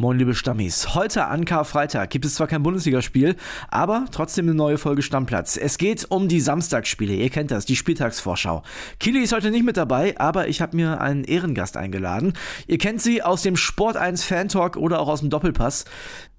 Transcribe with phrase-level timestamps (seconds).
[0.00, 0.94] Moin, liebe Stammis.
[0.94, 3.36] Heute an Karfreitag gibt es zwar kein Bundesligaspiel,
[3.68, 5.58] aber trotzdem eine neue Folge Stammplatz.
[5.58, 7.12] Es geht um die Samstagsspiele.
[7.12, 8.62] Ihr kennt das, die Spieltagsvorschau.
[8.98, 12.32] Kili ist heute nicht mit dabei, aber ich habe mir einen Ehrengast eingeladen.
[12.66, 15.84] Ihr kennt sie aus dem Sport 1 Fan Talk oder auch aus dem Doppelpass.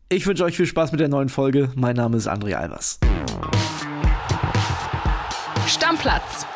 [0.09, 1.71] Ich wünsche euch viel Spaß mit der neuen Folge.
[1.75, 2.97] Mein Name ist André Albers.
[5.67, 6.47] Stammplatz.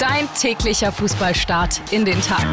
[0.00, 2.48] Dein täglicher Fußballstart in den Tag.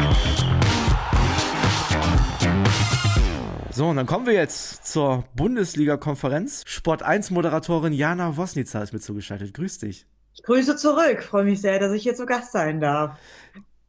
[3.78, 6.64] So, und dann kommen wir jetzt zur Bundesliga-Konferenz.
[6.66, 9.54] Sport 1-Moderatorin Jana Wosnica ist mit zugeschaltet.
[9.54, 10.04] Grüß dich.
[10.34, 11.22] Ich grüße zurück.
[11.22, 13.16] Freue mich sehr, dass ich hier zu Gast sein darf.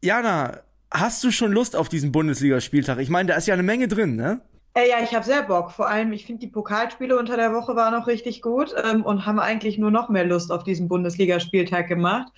[0.03, 0.59] Jana,
[0.91, 2.99] hast du schon Lust auf diesen Bundesligaspieltag?
[2.99, 4.41] Ich meine, da ist ja eine Menge drin, ne?
[4.75, 5.71] Äh, ja, ich habe sehr Bock.
[5.71, 9.25] Vor allem, ich finde, die Pokalspiele unter der Woche waren auch richtig gut ähm, und
[9.25, 12.31] haben eigentlich nur noch mehr Lust auf diesen Bundesligaspieltag gemacht.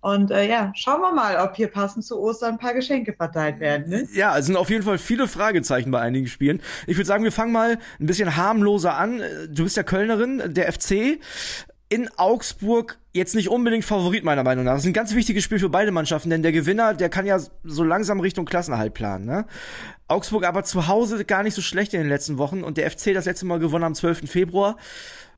[0.00, 3.58] Und äh, ja, schauen wir mal, ob hier passend zu Ostern ein paar Geschenke verteilt
[3.58, 3.88] werden.
[3.88, 4.08] Ne?
[4.12, 6.60] Ja, es sind auf jeden Fall viele Fragezeichen bei einigen Spielen.
[6.86, 9.20] Ich würde sagen, wir fangen mal ein bisschen harmloser an.
[9.50, 11.18] Du bist ja Kölnerin, der FC
[11.88, 14.74] in Augsburg jetzt nicht unbedingt Favorit meiner Meinung nach.
[14.74, 17.38] Das ist ein ganz wichtiges Spiel für beide Mannschaften, denn der Gewinner, der kann ja
[17.64, 19.24] so langsam Richtung Klassenerhalt planen.
[19.24, 19.46] Ne?
[20.06, 23.14] Augsburg aber zu Hause gar nicht so schlecht in den letzten Wochen und der FC
[23.14, 24.30] das letzte Mal gewonnen am 12.
[24.30, 24.76] Februar.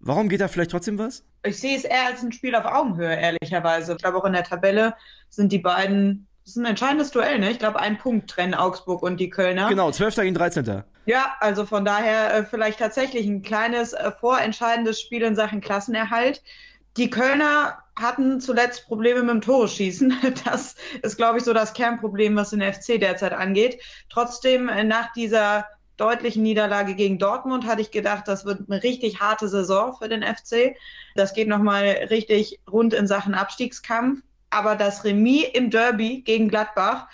[0.00, 1.24] Warum geht da vielleicht trotzdem was?
[1.44, 3.92] Ich sehe es eher als ein Spiel auf Augenhöhe, ehrlicherweise.
[3.92, 4.94] Ich glaube auch in der Tabelle
[5.28, 7.50] sind die beiden ist ein entscheidendes Duell, ne?
[7.50, 9.68] Ich glaube, ein Punkt trennen Augsburg und die Kölner.
[9.68, 10.16] Genau, 12.
[10.16, 10.82] gegen 13.
[11.06, 16.42] Ja, also von daher äh, vielleicht tatsächlich ein kleines äh, vorentscheidendes Spiel in Sachen Klassenerhalt.
[16.96, 20.14] Die Kölner hatten zuletzt Probleme mit dem Tore-Schießen.
[20.44, 23.80] Das ist, glaube ich, so das Kernproblem, was den FC derzeit angeht.
[24.08, 29.20] Trotzdem, äh, nach dieser deutlichen Niederlage gegen Dortmund hatte ich gedacht, das wird eine richtig
[29.20, 30.76] harte Saison für den FC.
[31.14, 34.22] Das geht nochmal richtig rund in Sachen Abstiegskampf.
[34.50, 37.08] Aber das Remis im Derby gegen Gladbach,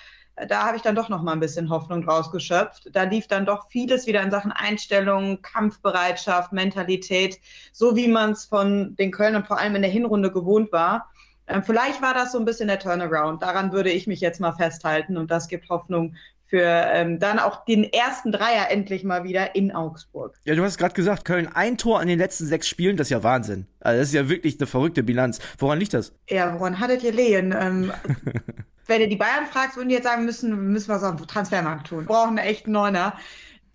[0.49, 2.91] da habe ich dann doch noch mal ein bisschen Hoffnung draus geschöpft.
[2.93, 7.41] Da lief dann doch vieles wieder in Sachen Einstellung, Kampfbereitschaft, Mentalität,
[7.73, 11.11] so wie man es von den Kölnern vor allem in der Hinrunde gewohnt war.
[11.47, 13.43] Ähm, vielleicht war das so ein bisschen der Turnaround.
[13.43, 16.17] Daran würde ich mich jetzt mal festhalten und das gibt Hoffnung
[16.49, 20.37] für ähm, dann auch den ersten Dreier endlich mal wieder in Augsburg.
[20.45, 23.11] Ja, du hast gerade gesagt, Köln ein Tor in den letzten sechs Spielen, das ist
[23.11, 23.67] ja Wahnsinn.
[23.81, 25.41] Also das ist ja wirklich eine verrückte Bilanz.
[25.59, 26.13] Woran liegt das?
[26.29, 27.55] Ja, woran hattet ihr lehen?
[27.59, 27.93] Ähm,
[28.87, 31.89] wenn ihr die Bayern fragt, würden die jetzt sagen, müssen, müssen wir auf dem Transfermarkt
[31.89, 32.01] tun.
[32.01, 33.15] Wir brauchen echt einen Neuner.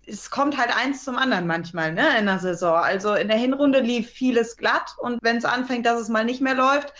[0.06, 2.74] Es kommt halt eins zum anderen manchmal ne, in der Saison.
[2.74, 6.40] Also in der Hinrunde lief vieles glatt und wenn es anfängt, dass es mal nicht
[6.40, 6.92] mehr läuft,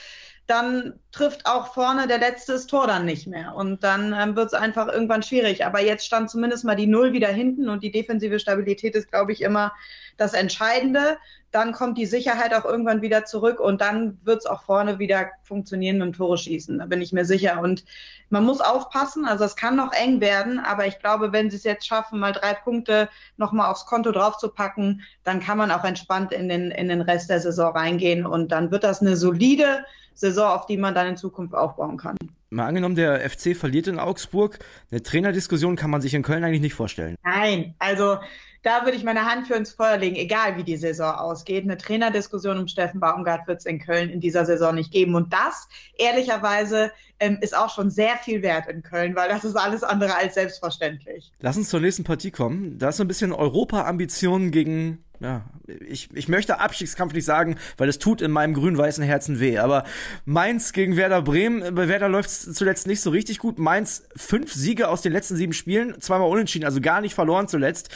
[0.52, 3.54] dann trifft auch vorne der letzte das Tor dann nicht mehr.
[3.54, 5.64] Und dann ähm, wird es einfach irgendwann schwierig.
[5.64, 9.32] Aber jetzt stand zumindest mal die Null wieder hinten und die defensive Stabilität ist, glaube
[9.32, 9.72] ich, immer
[10.18, 11.16] das Entscheidende.
[11.52, 15.30] Dann kommt die Sicherheit auch irgendwann wieder zurück und dann wird es auch vorne wieder
[15.42, 16.78] funktionieren und Tore schießen.
[16.78, 17.60] Da bin ich mir sicher.
[17.60, 17.84] Und
[18.30, 19.24] man muss aufpassen.
[19.24, 22.32] Also es kann noch eng werden, aber ich glaube, wenn sie es jetzt schaffen, mal
[22.32, 27.02] drei Punkte nochmal aufs Konto draufzupacken, dann kann man auch entspannt in den, in den
[27.02, 31.06] Rest der Saison reingehen und dann wird das eine solide Saison, auf die man dann
[31.06, 32.16] in Zukunft aufbauen kann.
[32.50, 34.58] Mal angenommen, der FC verliert in Augsburg.
[34.90, 37.16] Eine Trainerdiskussion kann man sich in Köln eigentlich nicht vorstellen.
[37.24, 38.18] Nein, also
[38.62, 41.64] da würde ich meine Hand für ins Feuer legen, egal wie die Saison ausgeht.
[41.64, 45.14] Eine Trainerdiskussion um Steffen Baumgart wird es in Köln in dieser Saison nicht geben.
[45.14, 45.68] Und das,
[45.98, 50.14] ehrlicherweise, ähm, ist auch schon sehr viel wert in Köln, weil das ist alles andere
[50.14, 51.32] als selbstverständlich.
[51.40, 52.78] Lass uns zur nächsten Partie kommen.
[52.78, 55.42] Da ist so ein bisschen Europa-Ambitionen gegen ja,
[55.80, 59.58] ich, ich möchte Abstiegskampf nicht sagen, weil es tut in meinem grün-weißen Herzen weh.
[59.58, 59.84] Aber
[60.24, 63.58] Mainz gegen Werder Bremen, bei Werder läuft es zuletzt nicht so richtig gut.
[63.58, 67.90] Mainz fünf Siege aus den letzten sieben Spielen, zweimal unentschieden, also gar nicht verloren zuletzt.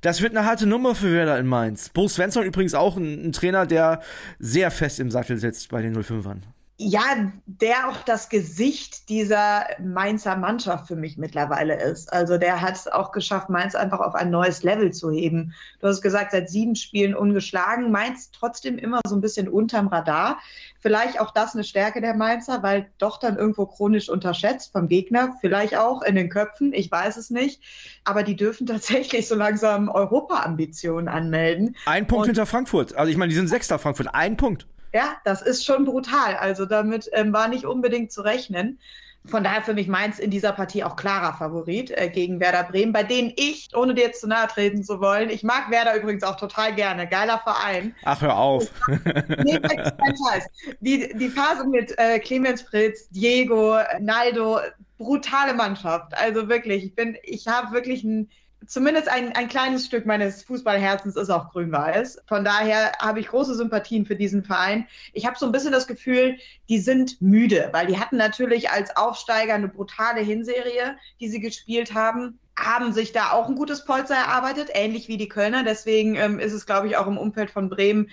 [0.00, 1.88] Das wird eine harte Nummer für Werder in Mainz.
[1.90, 4.00] Bo Svensson übrigens auch ein, ein Trainer, der
[4.38, 10.36] sehr fest im Sattel sitzt bei den 05ern ja, der auch das Gesicht dieser Mainzer
[10.36, 12.12] Mannschaft für mich mittlerweile ist.
[12.12, 15.54] Also der hat es auch geschafft, Mainz einfach auf ein neues Level zu heben.
[15.80, 17.90] Du hast gesagt, seit sieben Spielen ungeschlagen.
[17.90, 20.38] Mainz trotzdem immer so ein bisschen unterm Radar.
[20.78, 25.34] Vielleicht auch das eine Stärke der Mainzer, weil doch dann irgendwo chronisch unterschätzt vom Gegner.
[25.40, 27.62] Vielleicht auch in den Köpfen, ich weiß es nicht.
[28.04, 31.74] Aber die dürfen tatsächlich so langsam Europa-Ambitionen anmelden.
[31.86, 32.94] Ein Punkt Und hinter Frankfurt.
[32.94, 34.08] Also ich meine, die sind Sechster Frankfurt.
[34.12, 34.66] Ein Punkt.
[34.96, 36.36] Ja, das ist schon brutal.
[36.36, 38.80] Also damit ähm, war nicht unbedingt zu rechnen.
[39.26, 42.94] Von daher für mich Mainz in dieser Partie auch klarer Favorit äh, gegen Werder Bremen,
[42.94, 46.22] bei denen ich, ohne dir jetzt zu nahe treten zu wollen, ich mag Werder übrigens
[46.22, 47.06] auch total gerne.
[47.06, 47.94] Geiler Verein.
[48.06, 48.70] Ach, hör auf.
[48.88, 50.46] nee, kein Scheiß.
[50.80, 54.60] Die, die Phase mit äh, Clemens Fritz, Diego, Naldo,
[54.96, 56.16] brutale Mannschaft.
[56.16, 58.30] Also wirklich, ich bin, ich habe wirklich ein
[58.66, 62.22] zumindest ein, ein kleines Stück meines Fußballherzens ist auch grün-weiß.
[62.26, 64.86] Von daher habe ich große Sympathien für diesen Verein.
[65.12, 66.38] Ich habe so ein bisschen das Gefühl,
[66.68, 71.94] die sind müde, weil die hatten natürlich als Aufsteiger eine brutale Hinserie, die sie gespielt
[71.94, 72.38] haben.
[72.66, 75.64] Haben sich da auch ein gutes Polster erarbeitet, ähnlich wie die Kölner.
[75.64, 78.08] Deswegen ähm, ist es, glaube ich, auch im Umfeld von Bremen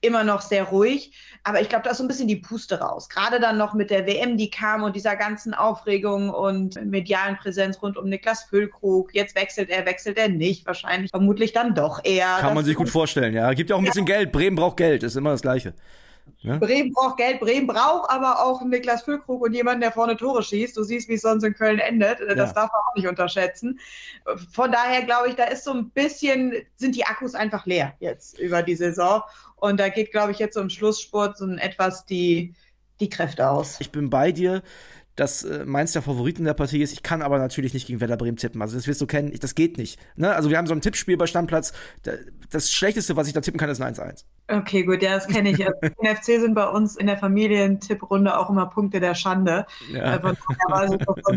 [0.00, 1.12] immer noch sehr ruhig.
[1.44, 3.08] Aber ich glaube, da ist so ein bisschen die Puste raus.
[3.08, 7.80] Gerade dann noch mit der WM, die kam und dieser ganzen Aufregung und medialen Präsenz
[7.82, 9.14] rund um Niklas Füllkrug.
[9.14, 10.66] Jetzt wechselt er, wechselt er nicht.
[10.66, 12.36] Wahrscheinlich vermutlich dann doch eher.
[12.40, 13.52] Kann man sich gut vorstellen, ja.
[13.52, 14.16] Gibt ja auch ein bisschen ja.
[14.16, 14.32] Geld.
[14.32, 15.74] Bremen braucht Geld, ist immer das Gleiche.
[16.44, 16.58] Ja?
[16.58, 20.76] Bremen braucht Geld, Bremen braucht aber auch Niklas Füllkrug und jemanden, der vorne Tore schießt.
[20.76, 22.20] Du siehst, wie es sonst in Köln endet.
[22.20, 22.52] Das ja.
[22.52, 23.80] darf man auch nicht unterschätzen.
[24.52, 28.38] Von daher glaube ich, da ist so ein bisschen, sind die Akkus einfach leer jetzt
[28.38, 29.22] über die Saison.
[29.56, 32.54] Und da geht, glaube ich, jetzt so im Schlusssport so etwas die,
[33.00, 33.80] die Kräfte aus.
[33.80, 34.62] Ich bin bei dir
[35.16, 36.92] dass äh, Mainz der Favorit in der Partie ist.
[36.92, 38.60] Ich kann aber natürlich nicht gegen Werder Bremen tippen.
[38.60, 39.32] Also das wirst du kennen.
[39.32, 39.98] Ich, das geht nicht.
[40.16, 40.34] Ne?
[40.34, 41.72] Also wir haben so ein Tippspiel bei Stammplatz.
[42.50, 44.24] Das Schlechteste, was ich da tippen kann, ist ein 1-1.
[44.46, 45.66] Okay, gut, ja, das kenne ich.
[45.66, 49.66] Also, in FC sind bei uns in der Familientipprunde auch immer Punkte der Schande.
[49.90, 50.16] Ja.
[50.16, 50.36] Äh, von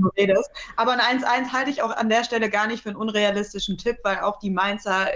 [0.02, 0.50] du redest.
[0.76, 4.00] Aber ein 1-1 halte ich auch an der Stelle gar nicht für einen unrealistischen Tipp,
[4.04, 5.08] weil auch die Mainzer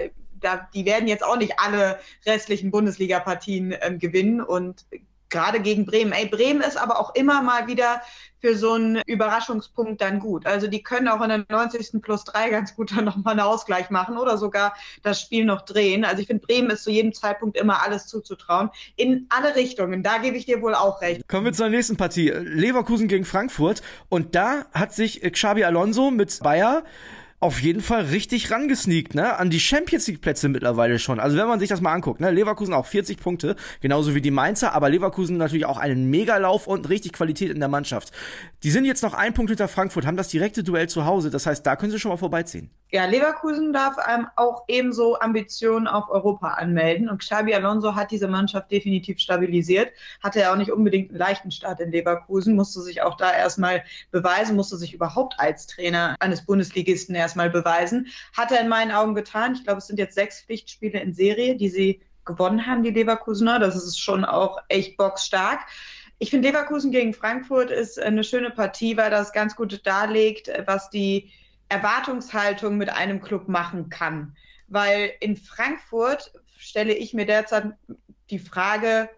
[0.42, 4.84] da, die werden jetzt auch nicht alle restlichen Bundesliga-Partien ähm, gewinnen und
[5.32, 6.12] gerade gegen Bremen.
[6.12, 8.00] Ey, Bremen ist aber auch immer mal wieder
[8.42, 10.46] für so einen Überraschungspunkt dann gut.
[10.46, 12.02] Also die können auch in der 90.
[12.02, 16.04] plus 3 ganz gut dann nochmal einen Ausgleich machen oder sogar das Spiel noch drehen.
[16.04, 18.70] Also ich finde, Bremen ist zu jedem Zeitpunkt immer alles zuzutrauen.
[18.96, 21.26] In alle Richtungen, da gebe ich dir wohl auch recht.
[21.28, 22.30] Kommen wir zur nächsten Partie.
[22.30, 23.80] Leverkusen gegen Frankfurt.
[24.08, 26.82] Und da hat sich Xabi Alonso mit Bayer
[27.42, 29.36] auf jeden Fall richtig rangesneakt, ne?
[29.36, 31.18] An die Champions League Plätze mittlerweile schon.
[31.18, 32.30] Also wenn man sich das mal anguckt, ne?
[32.30, 36.88] Leverkusen auch 40 Punkte, genauso wie die Mainzer, aber Leverkusen natürlich auch einen Megalauf und
[36.88, 38.12] richtig Qualität in der Mannschaft.
[38.62, 41.46] Die sind jetzt noch ein Punkt hinter Frankfurt, haben das direkte Duell zu Hause, das
[41.46, 42.70] heißt, da können sie schon mal vorbeiziehen.
[42.94, 48.28] Ja, Leverkusen darf ähm, auch ebenso Ambitionen auf Europa anmelden und Xabi Alonso hat diese
[48.28, 49.92] Mannschaft definitiv stabilisiert.
[50.22, 53.82] Hatte ja auch nicht unbedingt einen leichten Start in Leverkusen, musste sich auch da erstmal
[54.10, 58.08] beweisen, musste sich überhaupt als Trainer eines Bundesligisten erst erstmal beweisen.
[58.36, 59.54] Hat er in meinen Augen getan.
[59.54, 63.58] Ich glaube, es sind jetzt sechs Pflichtspiele in Serie, die sie gewonnen haben, die Leverkusener.
[63.58, 65.60] Das ist schon auch echt boxstark.
[66.18, 70.90] Ich finde, Leverkusen gegen Frankfurt ist eine schöne Partie, weil das ganz gut darlegt, was
[70.90, 71.32] die
[71.72, 74.36] Erwartungshaltung mit einem Club machen kann.
[74.68, 77.72] Weil in Frankfurt stelle ich mir derzeit
[78.30, 79.08] die Frage,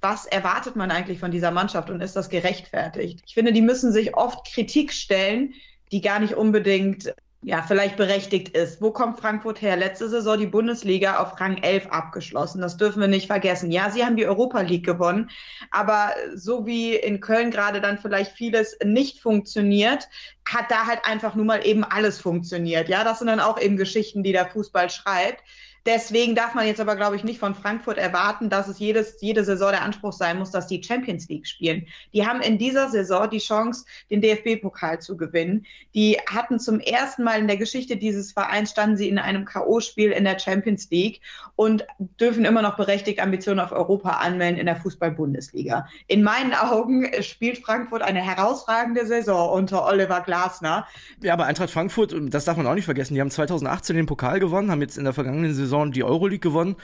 [0.00, 3.22] was erwartet man eigentlich von dieser Mannschaft und ist das gerechtfertigt?
[3.26, 5.52] Ich finde, die müssen sich oft Kritik stellen,
[5.92, 8.82] die gar nicht unbedingt ja, vielleicht berechtigt ist.
[8.82, 9.76] Wo kommt Frankfurt her?
[9.76, 12.60] Letzte Saison die Bundesliga auf Rang 11 abgeschlossen.
[12.60, 13.70] Das dürfen wir nicht vergessen.
[13.70, 15.30] Ja, sie haben die Europa League gewonnen,
[15.70, 20.08] aber so wie in Köln gerade dann vielleicht vieles nicht funktioniert,
[20.48, 22.88] hat da halt einfach nur mal eben alles funktioniert.
[22.88, 25.44] Ja, das sind dann auch eben Geschichten, die der Fußball schreibt.
[25.88, 29.42] Deswegen darf man jetzt aber, glaube ich, nicht von Frankfurt erwarten, dass es jedes, jede
[29.42, 31.86] Saison der Anspruch sein muss, dass die Champions League spielen.
[32.12, 35.64] Die haben in dieser Saison die Chance, den DFB-Pokal zu gewinnen.
[35.94, 40.10] Die hatten zum ersten Mal in der Geschichte dieses Vereins, standen sie in einem K.O.-Spiel
[40.10, 41.22] in der Champions League
[41.56, 41.86] und
[42.20, 45.88] dürfen immer noch berechtigt Ambitionen auf Europa anmelden in der Fußball-Bundesliga.
[46.06, 50.86] In meinen Augen spielt Frankfurt eine herausragende Saison unter Oliver Glasner.
[51.22, 54.38] Ja, aber Eintracht Frankfurt, das darf man auch nicht vergessen, die haben 2018 den Pokal
[54.38, 56.76] gewonnen, haben jetzt in der vergangenen Saison Saison die Euroleague gewonnen.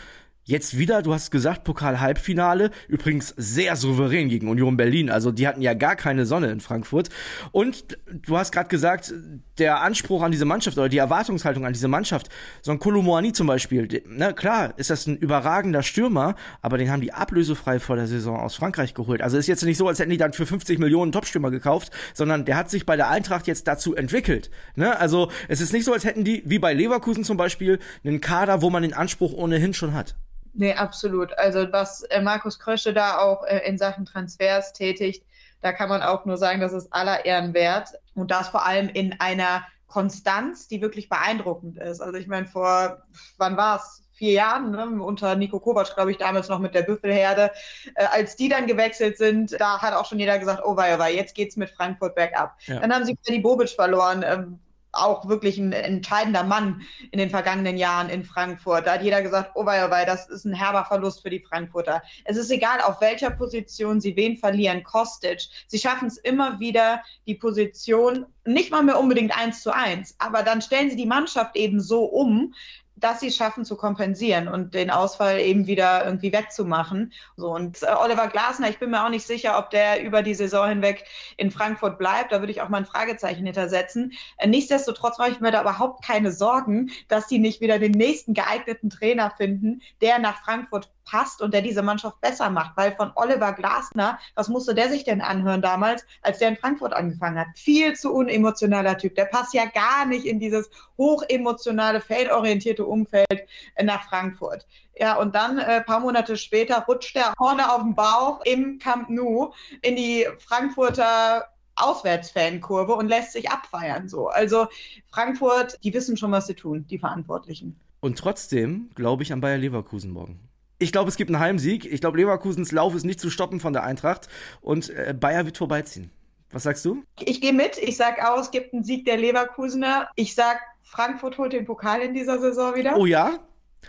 [0.47, 2.71] Jetzt wieder, du hast gesagt, Pokal-Halbfinale.
[2.87, 5.09] Übrigens sehr souverän gegen Union Berlin.
[5.09, 7.09] Also die hatten ja gar keine Sonne in Frankfurt.
[7.51, 9.15] Und du hast gerade gesagt,
[9.57, 12.29] der Anspruch an diese Mannschaft oder die Erwartungshaltung an diese Mannschaft,
[12.61, 17.01] so ein Kolomoani zum Beispiel, na klar, ist das ein überragender Stürmer, aber den haben
[17.01, 19.23] die ablösefrei vor der Saison aus Frankreich geholt.
[19.23, 22.45] Also ist jetzt nicht so, als hätten die dann für 50 Millionen Topstürmer gekauft, sondern
[22.45, 24.51] der hat sich bei der Eintracht jetzt dazu entwickelt.
[24.77, 24.99] Ne?
[24.99, 28.61] Also es ist nicht so, als hätten die, wie bei Leverkusen zum Beispiel, einen Kader,
[28.61, 30.17] wo man den Anspruch ohnehin schon hat.
[30.55, 31.37] Nee, absolut.
[31.37, 35.25] Also was äh, Markus Krösche da auch äh, in Sachen Transfers tätigt,
[35.61, 37.91] da kann man auch nur sagen, das ist aller Ehren wert.
[38.15, 42.01] Und das vor allem in einer Konstanz, die wirklich beeindruckend ist.
[42.01, 43.03] Also ich meine, vor,
[43.39, 44.01] wann war es?
[44.17, 47.51] Vier Jahren, ne, unter Nico Kovac, glaube ich, damals noch mit der Büffelherde.
[47.97, 51.01] Äh, als die dann gewechselt sind, da hat auch schon jeder gesagt, oh wei, oh
[51.01, 52.57] wei, jetzt geht's mit Frankfurt bergab.
[52.67, 52.79] Ja.
[52.79, 54.61] Dann haben sie Freddy Bobic verloren, ähm,
[54.97, 58.87] auch wirklich ein entscheidender Mann in den vergangenen Jahren in Frankfurt.
[58.87, 61.41] Da hat jeder gesagt, oh wei, oh wei, das ist ein herber Verlust für die
[61.41, 62.03] Frankfurter.
[62.25, 65.43] Es ist egal, auf welcher Position sie wen verlieren, Kostic.
[65.67, 70.43] Sie schaffen es immer wieder, die Position nicht mal mehr unbedingt eins zu eins, aber
[70.43, 72.55] dann stellen sie die Mannschaft eben so um,
[72.97, 77.13] dass sie es schaffen zu kompensieren und den Ausfall eben wieder irgendwie wettzumachen.
[77.37, 80.35] So und äh, Oliver Glasner, ich bin mir auch nicht sicher, ob der über die
[80.35, 81.05] Saison hinweg
[81.37, 82.33] in Frankfurt bleibt.
[82.33, 84.13] Da würde ich auch mal ein Fragezeichen hintersetzen.
[84.39, 88.35] Äh, nichtsdestotrotz mache ich mir da überhaupt keine Sorgen, dass sie nicht wieder den nächsten
[88.35, 92.77] geeigneten Trainer finden, der nach Frankfurt passt und der diese Mannschaft besser macht.
[92.77, 96.93] Weil von Oliver Glasner, was musste der sich denn anhören damals, als der in Frankfurt
[96.93, 97.49] angefangen hat?
[97.55, 99.15] Viel zu unemotionaler Typ.
[99.15, 103.47] Der passt ja gar nicht in dieses hochemotionale, feldorientierte Umfeld
[103.83, 104.67] nach Frankfurt.
[104.97, 109.11] Ja, und dann äh, paar Monate später rutscht der vorne auf dem Bauch im Camp
[109.11, 114.09] Nou in die Frankfurter Auswärtsfankurve und lässt sich abfeiern.
[114.09, 114.29] So.
[114.29, 114.69] Also
[115.11, 117.79] Frankfurt, die wissen schon, was sie tun, die Verantwortlichen.
[118.01, 120.39] Und trotzdem glaube ich an Bayer Leverkusen morgen.
[120.79, 121.85] Ich glaube, es gibt einen Heimsieg.
[121.85, 124.29] Ich glaube, Leverkusens Lauf ist nicht zu stoppen von der Eintracht
[124.61, 126.11] und äh, Bayer wird vorbeiziehen.
[126.51, 127.03] Was sagst du?
[127.21, 127.79] Ich gehe mit.
[127.79, 130.09] Ich sage auch, es gibt einen Sieg der Leverkusener.
[130.15, 132.97] Ich sage, Frankfurt holt den Pokal in dieser Saison wieder.
[132.97, 133.39] Oh ja?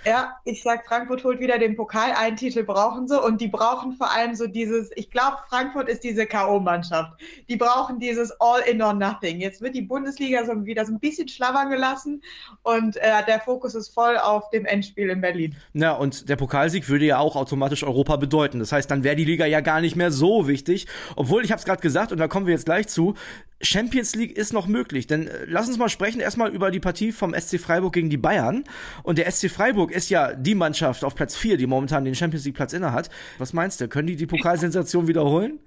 [0.05, 2.11] Ja, ich sag, Frankfurt holt wieder den Pokal.
[2.11, 6.03] Einen Titel brauchen sie und die brauchen vor allem so dieses, ich glaube, Frankfurt ist
[6.03, 7.13] diese K.O.-Mannschaft.
[7.49, 9.41] Die brauchen dieses All in or nothing.
[9.41, 12.21] Jetzt wird die Bundesliga so wieder so ein bisschen schlabbern gelassen
[12.61, 15.55] und äh, der Fokus ist voll auf dem Endspiel in Berlin.
[15.73, 18.59] Ja, und der Pokalsieg würde ja auch automatisch Europa bedeuten.
[18.59, 20.85] Das heißt, dann wäre die Liga ja gar nicht mehr so wichtig.
[21.15, 23.15] Obwohl, ich habe es gerade gesagt und da kommen wir jetzt gleich zu,
[23.61, 25.07] Champions League ist noch möglich.
[25.07, 28.17] Denn äh, lass uns mal sprechen erstmal über die Partie vom SC Freiburg gegen die
[28.17, 28.63] Bayern.
[29.03, 32.45] Und der SC Freiburg ist ja die Mannschaft auf Platz 4, die momentan den Champions
[32.45, 33.09] League Platz inne hat.
[33.37, 33.87] Was meinst du?
[33.87, 35.59] Können die die Pokalsensation wiederholen?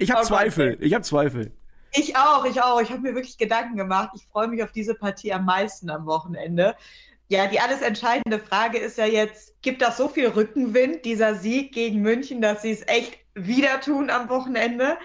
[0.00, 0.76] Ich habe oh Zweifel.
[0.80, 1.52] Ich habe Zweifel.
[1.92, 2.80] Ich auch, ich auch.
[2.80, 4.10] Ich habe mir wirklich Gedanken gemacht.
[4.16, 6.74] Ich freue mich auf diese Partie am meisten am Wochenende.
[7.28, 11.72] Ja, die alles entscheidende Frage ist ja jetzt, gibt das so viel Rückenwind, dieser Sieg
[11.72, 14.96] gegen München, dass sie es echt wieder tun am Wochenende?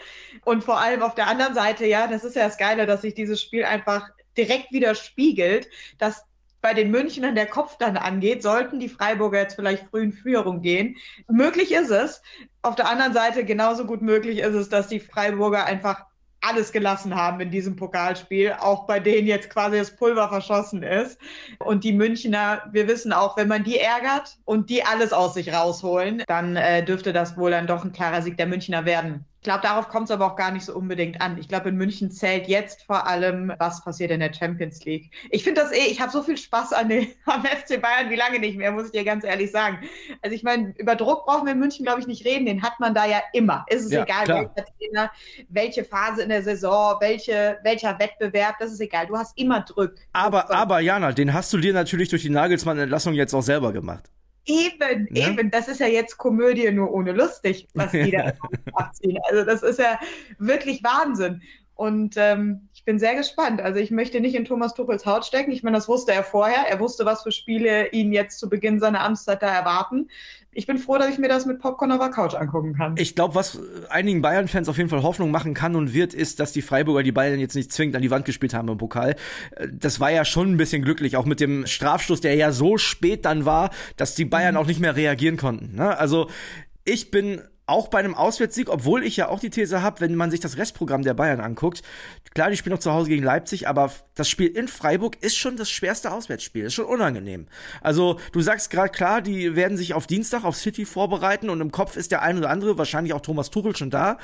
[0.45, 3.13] Und vor allem auf der anderen Seite, ja, das ist ja das Geile, dass sich
[3.13, 5.67] dieses Spiel einfach direkt widerspiegelt,
[5.97, 6.23] dass
[6.61, 10.61] bei den Münchnern der Kopf dann angeht, sollten die Freiburger jetzt vielleicht früh in Führung
[10.61, 10.97] gehen.
[11.29, 12.21] Möglich ist es.
[12.61, 16.08] Auf der anderen Seite genauso gut möglich ist es, dass die Freiburger einfach
[16.41, 21.19] alles gelassen haben in diesem Pokalspiel, auch bei denen jetzt quasi das Pulver verschossen ist.
[21.59, 25.53] Und die Münchner, wir wissen auch, wenn man die ärgert und die alles aus sich
[25.53, 29.25] rausholen, dann äh, dürfte das wohl dann doch ein klarer Sieg der Münchner werden.
[29.39, 31.37] Ich glaube, darauf kommt es aber auch gar nicht so unbedingt an.
[31.37, 35.11] Ich glaube, in München zählt jetzt vor allem, was passiert in der Champions League.
[35.29, 38.17] Ich finde das eh, ich habe so viel Spaß an den, am FC Bayern wie
[38.17, 39.79] lange nicht mehr, muss ich dir ganz ehrlich sagen.
[40.21, 42.47] Also ich meine, über Druck brauchen wir in München, glaube ich, nicht reden.
[42.47, 43.65] Den hat man da ja immer.
[43.69, 44.51] Ist es ja, egal, klar.
[44.55, 45.11] welcher Trainer,
[45.47, 49.07] welche Phase in der Saison, welche, welcher Wettbewerb, das ist egal.
[49.07, 49.93] Du hast immer Druck.
[50.11, 54.03] Aber, aber Jana, den hast du dir natürlich durch die Nagelsmann-Entlassung jetzt auch selber gemacht.
[54.49, 55.19] Eben, ne?
[55.19, 55.51] eben.
[55.51, 58.33] Das ist ja jetzt Komödie nur ohne lustig, was die da
[58.73, 59.17] abziehen.
[59.29, 59.99] Also das ist ja
[60.37, 61.41] wirklich Wahnsinn.
[61.75, 63.61] Und ähm, ich bin sehr gespannt.
[63.61, 65.51] Also ich möchte nicht in Thomas Tuchels Haut stecken.
[65.51, 66.67] Ich meine, das wusste er vorher.
[66.67, 70.09] Er wusste, was für Spiele ihn jetzt zu Beginn seiner Amtszeit da erwarten
[70.51, 72.95] ich bin froh, dass ich mir das mit Popcorn auf der Couch angucken kann.
[72.97, 76.51] Ich glaube, was einigen Bayern-Fans auf jeden Fall Hoffnung machen kann und wird, ist, dass
[76.51, 79.15] die Freiburger die Bayern jetzt nicht zwingend an die Wand gespielt haben im Pokal.
[79.55, 82.77] Äh, das war ja schon ein bisschen glücklich, auch mit dem Strafstoß, der ja so
[82.77, 84.61] spät dann war, dass die Bayern mhm.
[84.61, 85.75] auch nicht mehr reagieren konnten.
[85.75, 85.97] Ne?
[85.97, 86.29] Also
[86.83, 90.31] ich bin auch bei einem Auswärtssieg, obwohl ich ja auch die These habe, wenn man
[90.31, 91.81] sich das Restprogramm der Bayern anguckt,
[92.33, 95.55] klar, die spielen noch zu Hause gegen Leipzig, aber das Spiel in Freiburg ist schon
[95.55, 97.47] das schwerste Auswärtsspiel, ist schon unangenehm.
[97.81, 101.71] Also, du sagst gerade klar, die werden sich auf Dienstag auf City vorbereiten und im
[101.71, 104.17] Kopf ist der ein oder andere, wahrscheinlich auch Thomas Tuchel schon da,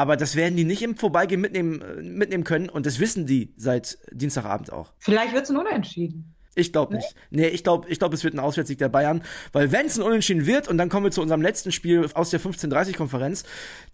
[0.00, 3.52] aber das werden die nicht im Vorbeigehen mitnehmen, äh, mitnehmen können und das wissen die
[3.56, 4.92] seit Dienstagabend auch.
[4.98, 6.34] Vielleicht wird es ein Unentschieden.
[6.56, 7.14] Ich glaube nicht.
[7.30, 10.02] Nee, ich glaube, ich glaube, es wird ein Auswärtssieg der Bayern, weil wenn es ein
[10.02, 13.44] Unentschieden wird und dann kommen wir zu unserem letzten Spiel aus der 15:30 Konferenz,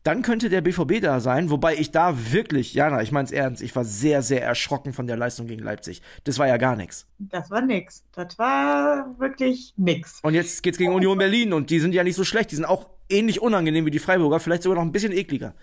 [0.04, 3.62] dann könnte der BVB da sein, wobei ich da wirklich, Jana, ich meine es ernst,
[3.62, 6.00] ich war sehr sehr erschrocken von der Leistung gegen Leipzig.
[6.24, 7.06] Das war ja gar nichts.
[7.18, 8.04] Das war nix.
[8.12, 10.20] Das war wirklich nix.
[10.22, 12.64] Und jetzt geht's gegen Union Berlin und die sind ja nicht so schlecht, die sind
[12.64, 15.54] auch ähnlich unangenehm wie die Freiburger, vielleicht sogar noch ein bisschen ekliger.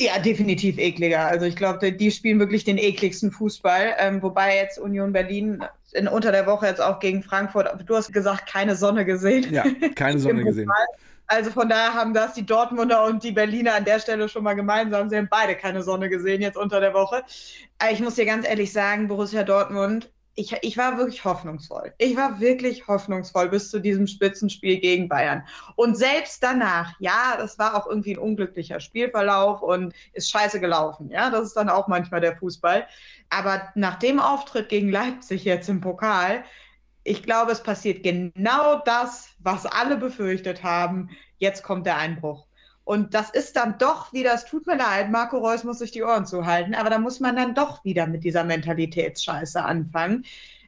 [0.00, 1.26] Ja, definitiv ekliger.
[1.26, 3.94] Also ich glaube, die spielen wirklich den ekligsten Fußball.
[3.98, 8.12] Ähm, wobei jetzt Union Berlin in, unter der Woche jetzt auch gegen Frankfurt, du hast
[8.12, 9.52] gesagt, keine Sonne gesehen.
[9.52, 9.64] Ja,
[9.96, 10.70] keine Sonne gesehen.
[11.26, 14.54] Also von daher haben das die Dortmunder und die Berliner an der Stelle schon mal
[14.54, 15.10] gemeinsam.
[15.10, 17.22] Sie haben beide keine Sonne gesehen jetzt unter der Woche.
[17.92, 21.92] Ich muss dir ganz ehrlich sagen, Borussia Dortmund ich, ich war wirklich hoffnungsvoll.
[21.98, 25.44] Ich war wirklich hoffnungsvoll bis zu diesem Spitzenspiel gegen Bayern.
[25.74, 31.10] Und selbst danach, ja, das war auch irgendwie ein unglücklicher Spielverlauf und ist scheiße gelaufen.
[31.10, 32.86] Ja, das ist dann auch manchmal der Fußball.
[33.30, 36.44] Aber nach dem Auftritt gegen Leipzig jetzt im Pokal,
[37.02, 41.10] ich glaube, es passiert genau das, was alle befürchtet haben.
[41.38, 42.47] Jetzt kommt der Einbruch.
[42.88, 46.02] Und das ist dann doch wieder, es tut mir leid, Marco Reus muss sich die
[46.02, 50.24] Ohren zuhalten, aber da muss man dann doch wieder mit dieser Mentalitätsscheiße anfangen.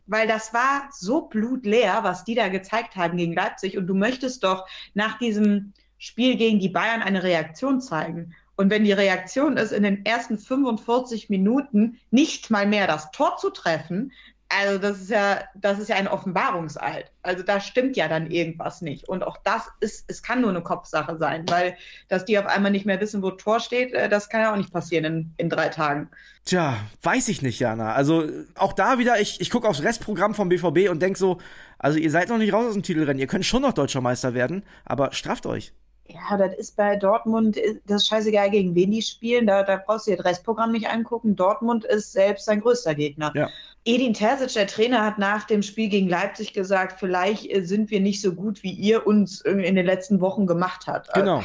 [0.06, 3.78] Weil das war so blutleer, was die da gezeigt haben gegen Leipzig.
[3.78, 8.34] Und du möchtest doch nach diesem Spiel gegen die Bayern eine Reaktion zeigen.
[8.54, 13.38] Und wenn die Reaktion ist, in den ersten 45 Minuten nicht mal mehr das Tor
[13.38, 14.12] zu treffen,
[14.52, 17.12] Also das ist ja, das ist ja ein Offenbarungseid.
[17.22, 19.08] Also da stimmt ja dann irgendwas nicht.
[19.08, 21.76] Und auch das ist, es kann nur eine Kopfsache sein, weil
[22.08, 24.56] dass die auf einmal nicht mehr wissen, wo Tor steht, äh, das kann ja auch
[24.56, 26.10] nicht passieren in, in drei Tagen.
[26.44, 27.94] Tja, weiß ich nicht, Jana.
[27.94, 31.38] Also auch da wieder, ich, ich gucke aufs Restprogramm vom BVB und denk so,
[31.78, 34.34] also ihr seid noch nicht raus aus dem Titelrennen, ihr könnt schon noch deutscher Meister
[34.34, 35.72] werden, aber strafft euch.
[36.12, 39.46] Ja, das ist bei Dortmund, das ist scheißegal, gegen wen die spielen.
[39.46, 41.36] Da, da brauchst du dir das Restprogramm nicht angucken.
[41.36, 43.32] Dortmund ist selbst sein größter Gegner.
[43.36, 43.48] Ja.
[43.84, 48.00] Edin Terzic, der Trainer, hat nach dem Spiel gegen Leipzig gesagt, vielleicht äh, sind wir
[48.00, 51.12] nicht so gut, wie ihr uns in den letzten Wochen gemacht habt.
[51.14, 51.42] Genau.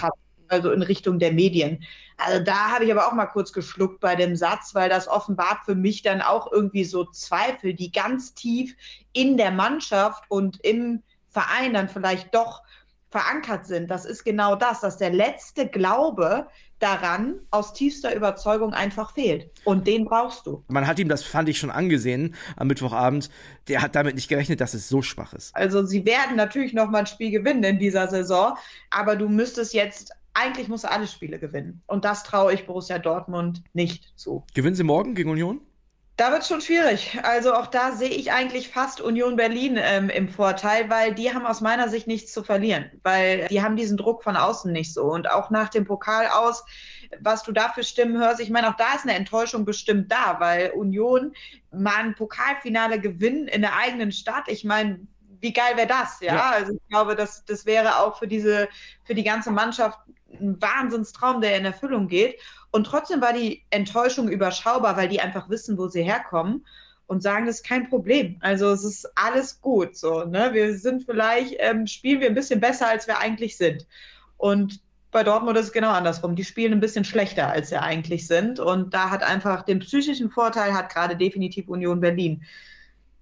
[0.47, 1.83] Also in Richtung der Medien.
[2.17, 5.65] Also da habe ich aber auch mal kurz geschluckt bei dem Satz, weil das offenbart
[5.65, 8.75] für mich dann auch irgendwie so Zweifel, die ganz tief
[9.11, 12.61] in der Mannschaft und im Verein dann vielleicht doch
[13.09, 13.89] verankert sind.
[13.89, 16.47] Das ist genau das, dass der letzte Glaube
[16.79, 19.50] daran aus tiefster Überzeugung einfach fehlt.
[19.63, 20.63] Und den brauchst du.
[20.67, 23.29] Man hat ihm das, fand ich schon angesehen am Mittwochabend.
[23.67, 25.55] Der hat damit nicht gerechnet, dass es so schwach ist.
[25.55, 28.57] Also sie werden natürlich noch mal ein Spiel gewinnen in dieser Saison,
[28.89, 31.81] aber du müsstest jetzt eigentlich musst du alle Spiele gewinnen.
[31.88, 34.43] Und das traue ich Borussia Dortmund nicht zu.
[34.53, 35.62] Gewinnen sie morgen gegen Union?
[36.17, 37.19] Da wird es schon schwierig.
[37.24, 41.45] Also auch da sehe ich eigentlich fast Union Berlin ähm, im Vorteil, weil die haben
[41.45, 45.03] aus meiner Sicht nichts zu verlieren, weil die haben diesen Druck von außen nicht so.
[45.03, 46.63] Und auch nach dem Pokal aus,
[47.19, 50.38] was du da für Stimmen hörst, ich meine, auch da ist eine Enttäuschung bestimmt da,
[50.39, 51.34] weil Union
[51.72, 54.45] mal ein Pokalfinale gewinnen in der eigenen Stadt.
[54.48, 55.01] Ich meine,
[55.41, 56.36] wie geil wäre das, ja?
[56.36, 56.50] ja?
[56.51, 58.69] Also ich glaube, das, das wäre auch für diese,
[59.03, 60.00] für die ganze Mannschaft
[60.32, 62.39] ein Wahnsinnstraum, der in Erfüllung geht.
[62.72, 66.65] Und trotzdem war die Enttäuschung überschaubar, weil die einfach wissen, wo sie herkommen
[67.08, 68.38] und sagen, das ist kein Problem.
[68.41, 69.96] Also es ist alles gut.
[69.96, 70.50] So, ne?
[70.53, 73.86] Wir sind vielleicht, ähm, spielen wir ein bisschen besser, als wir eigentlich sind.
[74.38, 76.36] Und bei Dortmund ist es genau andersrum.
[76.36, 78.60] Die spielen ein bisschen schlechter, als sie eigentlich sind.
[78.60, 82.44] Und da hat einfach den psychischen Vorteil, hat gerade definitiv Union Berlin.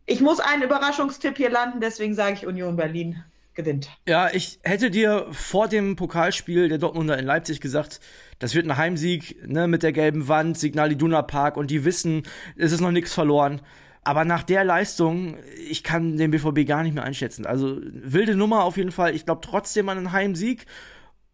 [0.05, 3.23] Ich muss einen Überraschungstipp hier landen, deswegen sage ich Union Berlin
[3.55, 3.89] gewinnt.
[4.07, 7.99] Ja, ich hätte dir vor dem Pokalspiel der Dortmunder in Leipzig gesagt,
[8.39, 12.23] das wird ein Heimsieg ne, mit der gelben Wand, Signal Iduna Park und die wissen,
[12.57, 13.61] es ist noch nichts verloren.
[14.03, 15.37] Aber nach der Leistung,
[15.69, 17.45] ich kann den BVB gar nicht mehr einschätzen.
[17.45, 19.15] Also wilde Nummer auf jeden Fall.
[19.15, 20.65] Ich glaube trotzdem an einen Heimsieg,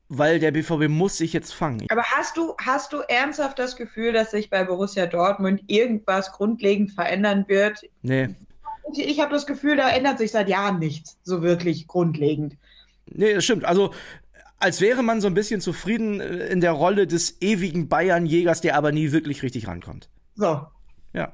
[0.07, 1.87] weil der BVB muss sich jetzt fangen.
[1.89, 6.91] Aber hast du, hast du ernsthaft das Gefühl, dass sich bei Borussia Dortmund irgendwas grundlegend
[6.91, 7.81] verändern wird?
[8.03, 8.29] Nee
[8.97, 12.55] ich habe das Gefühl, da ändert sich seit Jahren nichts so wirklich grundlegend.
[13.05, 13.65] Nee, das stimmt.
[13.65, 13.93] Also
[14.59, 18.75] als wäre man so ein bisschen zufrieden äh, in der Rolle des ewigen Bayern-Jägers, der
[18.75, 20.09] aber nie wirklich richtig rankommt.
[20.35, 20.61] So.
[21.13, 21.33] Ja.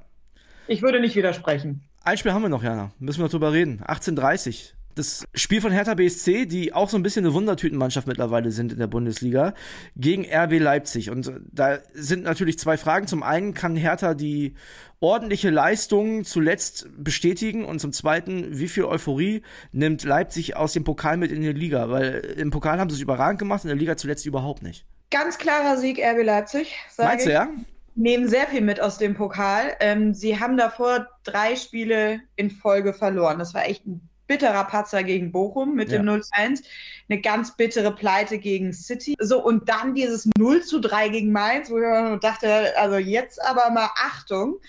[0.68, 1.84] Ich würde nicht widersprechen.
[2.04, 2.92] Ein Spiel haben wir noch, Jana.
[3.00, 3.82] Müssen wir noch drüber reden.
[3.84, 8.72] 18:30 das Spiel von Hertha BSC, die auch so ein bisschen eine Wundertütenmannschaft mittlerweile sind
[8.72, 9.54] in der Bundesliga,
[9.96, 11.10] gegen RB Leipzig.
[11.10, 13.08] Und da sind natürlich zwei Fragen.
[13.08, 14.56] Zum einen kann Hertha die
[15.02, 19.42] ordentliche Leistung zuletzt bestätigen und zum zweiten, wie viel Euphorie
[19.74, 21.90] nimmt Leipzig aus dem Pokal mit in die Liga?
[21.90, 24.86] Weil im Pokal haben sie es überragend gemacht, in der Liga zuletzt überhaupt nicht.
[25.12, 26.74] Ganz klarer Sieg RB Leipzig.
[26.98, 27.50] Meinst du, ja?
[27.96, 29.74] nehmen sehr viel mit aus dem Pokal.
[29.80, 33.40] Ähm, sie haben davor drei Spiele in Folge verloren.
[33.40, 35.98] Das war echt ein bitterer Patzer gegen Bochum mit ja.
[35.98, 36.64] dem 0-1,
[37.10, 39.16] eine ganz bittere Pleite gegen City.
[39.20, 43.70] So, und dann dieses 0 zu 3 gegen Mainz, wo ich dachte, also jetzt aber
[43.72, 44.60] mal Achtung.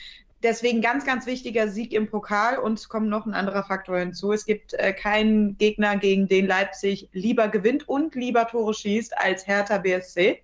[0.42, 4.32] Deswegen ganz, ganz wichtiger Sieg im Pokal und es kommt noch ein anderer Faktor hinzu.
[4.32, 9.46] Es gibt äh, keinen Gegner, gegen den Leipzig lieber gewinnt und lieber Tore schießt als
[9.46, 10.42] Hertha BSC.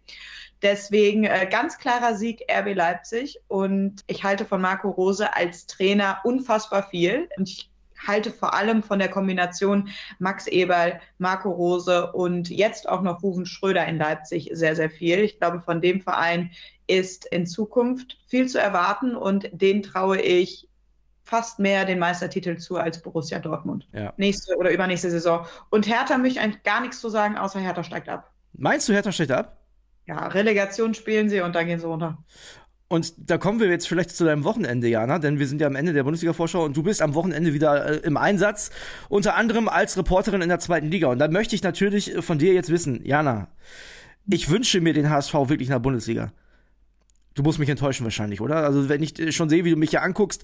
[0.63, 6.21] Deswegen äh, ganz klarer Sieg RB Leipzig und ich halte von Marco Rose als Trainer
[6.25, 7.29] unfassbar viel.
[7.37, 7.72] Und ich
[8.07, 9.89] halte vor allem von der Kombination
[10.19, 15.21] Max Eberl, Marco Rose und jetzt auch noch Ruven Schröder in Leipzig sehr, sehr viel.
[15.21, 16.51] Ich glaube, von dem Verein
[16.87, 20.69] ist in Zukunft viel zu erwarten und den traue ich
[21.25, 23.89] fast mehr den Meistertitel zu als Borussia Dortmund.
[23.93, 24.13] Ja.
[24.17, 25.47] Nächste oder übernächste Saison.
[25.71, 28.31] Und Hertha möchte eigentlich gar nichts zu sagen, außer Hertha steigt ab.
[28.53, 29.59] Meinst du, Hertha steigt ab?
[30.07, 32.19] Ja, Relegation spielen sie und dann gehen sie runter.
[32.93, 35.77] Und da kommen wir jetzt vielleicht zu deinem Wochenende, Jana, denn wir sind ja am
[35.77, 38.71] Ende der Bundesliga-Vorschau und du bist am Wochenende wieder äh, im Einsatz,
[39.09, 41.07] unter anderem als Reporterin in der zweiten Liga.
[41.07, 43.49] Und da möchte ich natürlich von dir jetzt wissen, Jana,
[44.31, 46.35] ich wünsche mir den HSV wirklich in der Bundesliga.
[47.33, 48.57] Du musst mich enttäuschen wahrscheinlich, oder?
[48.57, 50.43] Also wenn ich äh, schon sehe, wie du mich hier anguckst,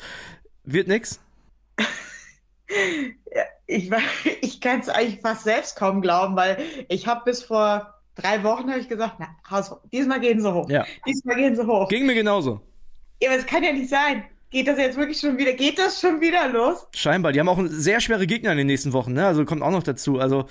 [0.65, 1.21] wird nix?
[1.79, 3.91] ja, ich
[4.41, 6.57] ich kann es eigentlich fast selbst kaum glauben, weil
[6.89, 10.69] ich habe bis vor drei Wochen habe ich gesagt, na, Haus, diesmal gehen sie hoch.
[10.69, 10.85] Ja.
[11.07, 11.89] Diesmal gehen sie hoch.
[11.89, 12.61] Ging mir genauso.
[13.23, 14.25] Ja, aber es kann ja nicht sein.
[14.51, 15.53] Geht das jetzt wirklich schon wieder?
[15.53, 16.87] Geht das schon wieder los?
[16.95, 17.33] Scheinbar.
[17.33, 19.27] Die haben auch sehr schwere Gegner in den nächsten Wochen, ne?
[19.27, 20.19] Also kommt auch noch dazu.
[20.19, 20.47] Also,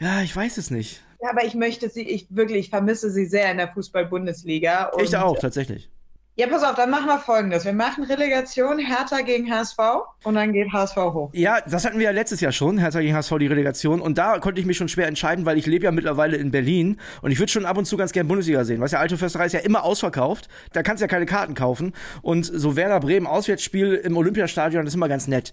[0.00, 1.02] ja, ich weiß es nicht.
[1.22, 4.92] Ja, aber ich möchte sie, ich wirklich vermisse sie sehr in der Fußball-Bundesliga.
[5.02, 5.90] Ich auch, tatsächlich.
[6.34, 7.66] Ja, pass auf, dann machen wir folgendes.
[7.66, 9.78] Wir machen Relegation Hertha gegen HSV
[10.24, 11.30] und dann geht HSV hoch.
[11.34, 14.00] Ja, das hatten wir ja letztes Jahr schon, Hertha gegen HSV, die Relegation.
[14.00, 16.98] Und da konnte ich mich schon schwer entscheiden, weil ich lebe ja mittlerweile in Berlin
[17.20, 18.80] und ich würde schon ab und zu ganz gern Bundesliga sehen.
[18.80, 20.48] Weißt du, Alte Försterei ist ja immer ausverkauft.
[20.72, 21.92] Da kannst du ja keine Karten kaufen.
[22.22, 25.52] Und so Werder Bremen Auswärtsspiel im Olympiastadion, das ist immer ganz nett.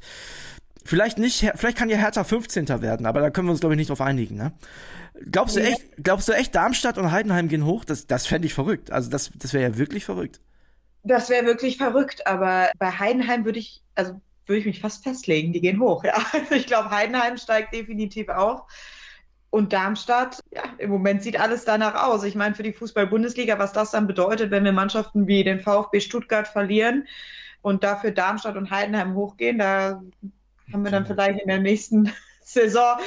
[0.86, 2.70] Vielleicht nicht, vielleicht kann ja Hertha 15.
[2.82, 4.54] werden, aber da können wir uns, glaube ich, nicht drauf einigen, ne?
[5.30, 7.84] Glaubst du echt, glaubst du echt, Darmstadt und Heidenheim gehen hoch?
[7.84, 8.92] Das, das fände ich verrückt.
[8.92, 10.40] Also das, das wäre ja wirklich verrückt.
[11.10, 15.52] Das wäre wirklich verrückt, aber bei Heidenheim würde ich, also würde ich mich fast festlegen,
[15.52, 16.14] die gehen hoch, ja.
[16.32, 18.62] Also ich glaube, Heidenheim steigt definitiv auf.
[19.50, 22.24] Und Darmstadt, ja, im Moment sieht alles danach aus.
[22.24, 26.00] Ich meine, für die Fußball-Bundesliga, was das dann bedeutet, wenn wir Mannschaften wie den VfB
[26.00, 27.08] Stuttgart verlieren
[27.64, 30.04] und dafür Darmstadt und Heidenheim hochgehen, da
[30.72, 32.14] haben wir dann vielleicht in der nächsten
[32.54, 32.98] Saison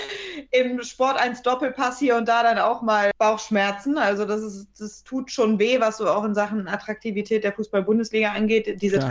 [0.50, 3.98] im Sport 1 Doppelpass hier und da dann auch mal Bauchschmerzen.
[3.98, 8.32] Also das ist, das tut schon weh, was so auch in Sachen Attraktivität der Fußball-Bundesliga
[8.32, 9.02] angeht, diese ja.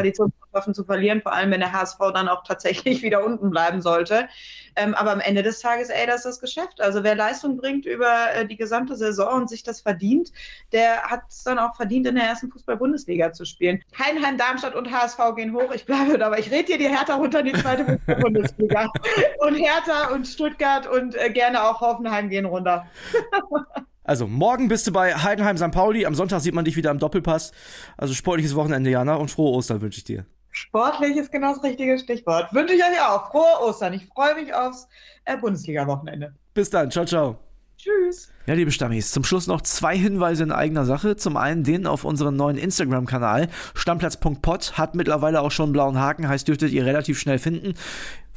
[0.52, 4.28] Traditionsmannschaften zu verlieren, vor allem wenn der HSV dann auch tatsächlich wieder unten bleiben sollte.
[4.76, 6.80] Ähm, aber am Ende des Tages, ey, das ist das Geschäft.
[6.80, 10.32] Also wer Leistung bringt über äh, die gesamte Saison und sich das verdient,
[10.72, 13.84] der hat es dann auch verdient, in der ersten Fußball-Bundesliga zu spielen.
[13.98, 15.72] Heinheim, Darmstadt und HSV gehen hoch.
[15.74, 16.40] Ich bleibe dabei.
[16.40, 18.90] Ich rede hier die Hertha runter in die zweite Fußball-Bundesliga.
[19.40, 22.86] und Hertha und Stuttgart und äh, gerne auch Hoffenheim gehen runter.
[24.04, 25.72] Also, morgen bist du bei Heidenheim St.
[25.72, 26.06] Pauli.
[26.06, 27.52] Am Sonntag sieht man dich wieder am Doppelpass.
[27.98, 29.16] Also, sportliches Wochenende, Jana.
[29.16, 30.26] Und frohe Ostern wünsche ich dir.
[30.52, 32.54] Sportlich ist genau das richtige Stichwort.
[32.54, 33.32] Wünsche ich euch auch.
[33.32, 33.94] Frohe Ostern.
[33.94, 34.88] Ich freue mich aufs
[35.26, 36.36] äh, Bundesliga-Wochenende.
[36.54, 36.92] Bis dann.
[36.92, 37.40] Ciao, ciao.
[37.78, 38.32] Tschüss.
[38.46, 41.16] Ja, liebe Stammis, zum Schluss noch zwei Hinweise in eigener Sache.
[41.16, 43.48] Zum einen den auf unseren neuen Instagram-Kanal.
[43.74, 47.74] Stammplatz.pod hat mittlerweile auch schon einen blauen Haken, heißt, dürftet ihr relativ schnell finden.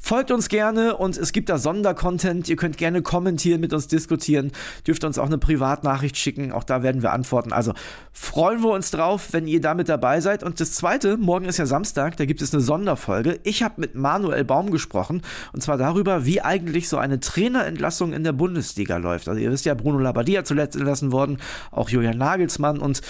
[0.04, 2.46] Folgt uns gerne und es gibt da Sondercontent.
[2.50, 4.52] Ihr könnt gerne kommentieren, mit uns diskutieren.
[4.86, 6.52] Dürft uns auch eine Privatnachricht schicken.
[6.52, 7.54] Auch da werden wir antworten.
[7.54, 7.72] Also
[8.12, 10.42] freuen wir uns drauf, wenn ihr damit dabei seid.
[10.42, 13.40] Und das zweite, morgen ist ja Samstag, da gibt es eine Sonderfolge.
[13.44, 15.22] Ich habe mit Manuel Baum gesprochen
[15.54, 19.26] und zwar darüber, wie eigentlich so eine Trainerentlassung in der Bundesliga läuft.
[19.26, 21.38] Also ihr wisst ja, Bruno Labbadia zuletzt entlassen worden,
[21.70, 23.00] auch Julian Nagelsmann und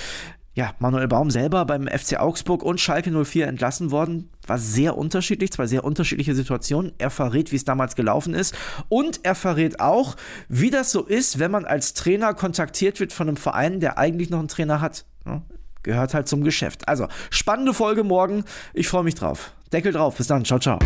[0.55, 4.31] ja, Manuel Baum selber beim FC Augsburg und Schalke 04 entlassen worden.
[4.47, 6.93] War sehr unterschiedlich, zwei sehr unterschiedliche Situationen.
[6.99, 8.55] Er verrät, wie es damals gelaufen ist.
[8.89, 10.15] Und er verrät auch,
[10.49, 14.31] wie das so ist, wenn man als Trainer kontaktiert wird von einem Verein, der eigentlich
[14.31, 15.05] noch einen Trainer hat.
[15.27, 15.43] Ja,
[15.83, 16.87] gehört halt zum Geschäft.
[16.87, 18.45] Also, spannende Folge morgen.
[18.75, 19.53] Ich freue mich drauf.
[19.73, 20.17] Deckel drauf.
[20.17, 20.45] Bis dann.
[20.45, 20.79] Ciao, ciao.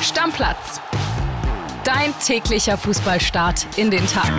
[0.00, 0.80] Stammplatz.
[1.82, 4.30] Dein täglicher Fußballstart in den Tag.